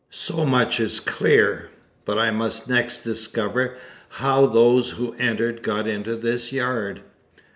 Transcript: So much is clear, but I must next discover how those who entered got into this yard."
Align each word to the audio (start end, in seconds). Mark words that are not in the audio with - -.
So 0.09 0.47
much 0.47 0.79
is 0.79 0.99
clear, 0.99 1.69
but 2.05 2.17
I 2.17 2.31
must 2.31 2.67
next 2.67 3.03
discover 3.03 3.75
how 4.09 4.47
those 4.47 4.89
who 4.93 5.13
entered 5.19 5.61
got 5.61 5.85
into 5.85 6.15
this 6.15 6.51
yard." 6.51 7.01